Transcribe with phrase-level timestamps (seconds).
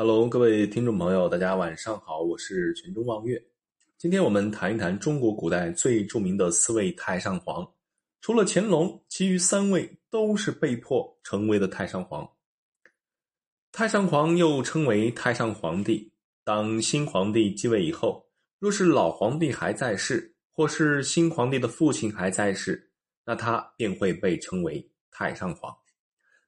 [0.00, 3.42] Hello，各位听众朋友，大家晚上好，我是全中望月。
[3.96, 7.68] 今天我们谈一谈中国古代最著名的四位太上皇，
[8.20, 12.30] 除了乾隆，其余三位都是被迫成为的太上皇。
[13.72, 16.12] 太上皇又称为太上皇帝。
[16.44, 18.24] 当新皇帝继位以后，
[18.60, 22.92] 若是老皇帝还在世，或是新皇帝的父亲还在世，
[23.24, 25.76] 那他便会被称为太上皇。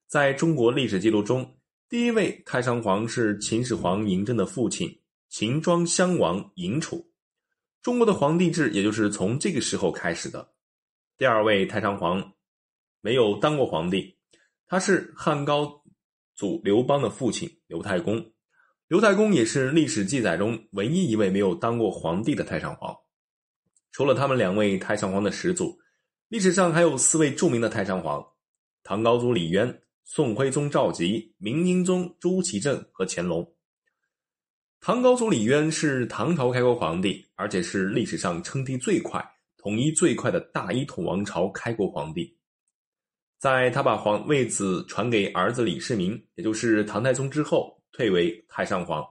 [0.07, 1.57] 在中国历史记录中。
[1.91, 7.11] 第一位太上皇是秦始皇嬴政的父亲秦庄襄王嬴楚，
[7.83, 10.53] 中国的皇帝制也就是从这个时候开始的。
[11.19, 12.35] 第二位太上皇
[13.01, 14.17] 没有当过皇帝，
[14.69, 15.83] 他是汉高
[16.37, 18.25] 祖刘邦的父亲刘太公，
[18.87, 22.95] 刘太公也是历史记载中唯一一位没有当过皇帝的太上皇。
[23.91, 25.77] 除了他们两位太上皇的始祖，
[26.29, 28.25] 历史上还有四位著名的太上皇：
[28.85, 29.83] 唐高祖李渊。
[30.05, 33.49] 宋徽宗赵佶、明英宗朱祁镇和乾隆。
[34.81, 39.25] 唐高祖李渊是唐朝开国皇帝，而且是历史上称帝最快、
[39.57, 42.37] 统一最快的大一统王朝开国皇帝。
[43.39, 49.05] 在他把皇位子传给儿子李世民，也就是唐太宗之后，退为太上皇。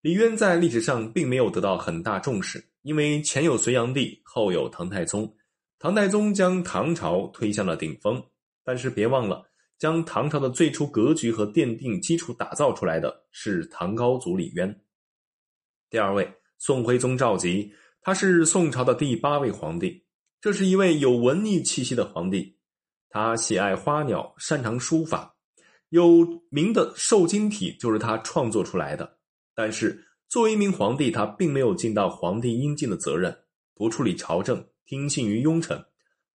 [0.00, 5.32] 李渊在历史上并没有得到很大重视，因为前有隋炀帝，后有唐太宗，
[5.78, 8.20] 唐太宗将唐朝推向了顶峰。
[8.64, 9.51] 但是别忘了。
[9.82, 14.80] 将唐朝的最初格局和奠定基础打造出来的是唐高祖李渊。
[15.90, 17.68] 第二位，宋徽宗赵佶，
[18.00, 20.04] 他是宋朝的第八位皇帝，
[20.40, 22.56] 这是一位有文艺气息的皇帝。
[23.08, 25.34] 他喜爱花鸟，擅长书法，
[25.88, 29.18] 有名的瘦金体就是他创作出来的。
[29.52, 33.36] 但是作为一名皇帝，他并没有尽到皇帝应尽的责任，
[33.74, 35.84] 不处理朝政，听信于庸臣，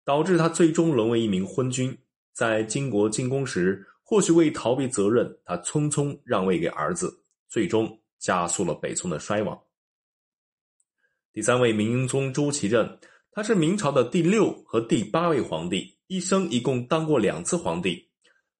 [0.02, 1.98] 导致他最终沦为一名昏君。
[2.34, 7.10] 在金国进攻时，或许为逃避责任，他匆匆让位给儿子，
[7.48, 9.58] 最终加速了北宋的衰亡。
[11.32, 12.98] 第三位明英宗朱祁镇，
[13.32, 18.08] 他是明朝的第六和第八位皇帝，一生一共当过两次皇帝。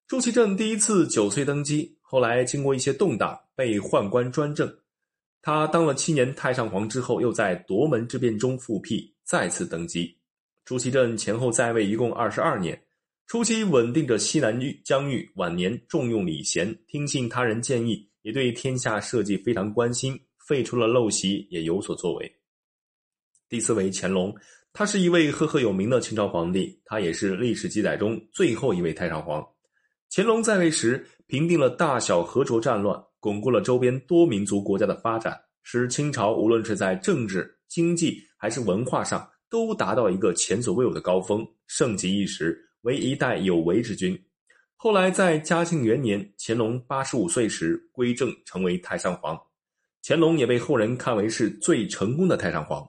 [0.07, 4.73] 朱祁镇第一次九岁登基，后来经过一些动荡，被宦官专政。
[5.41, 10.17] 他当了七年太上皇之后，又在夺门之变中复辟，再次登基。
[10.63, 12.84] 朱祁镇前后在位一共二十二年。
[13.27, 20.15] 初期稳定着西南域疆域，晚年重用李贤，听信他人建议，也对天下社稷非常关心，
[20.47, 22.31] 废除了陋习，也有所作为。
[23.49, 24.33] 第四位乾隆，
[24.71, 29.43] 他是一位赫赫有名的清朝皇帝，他也是历史记载中最后一位太上皇。
[30.11, 42.61] 乾隆在位时，平定了大小河卓战乱，巩固了周边多民族国家的发展，使清朝无论是在政治、经济还是文化上，都达到一个前所未有的高峰，盛极一时。
[42.85, 44.15] 为一代有为之君，
[44.75, 49.35] 后来在嘉庆元年，乾隆八十五岁时归政，成为太上皇。
[50.03, 52.87] 乾隆也被后人看为是最成功的太上皇。